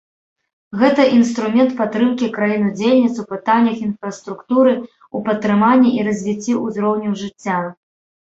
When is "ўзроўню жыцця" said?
6.65-7.59